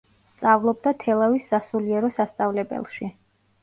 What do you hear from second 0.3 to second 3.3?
სწავლობდა თელავის სასულიერო სასწავლებელში.